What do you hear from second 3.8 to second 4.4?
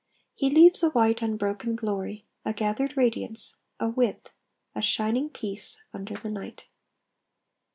width,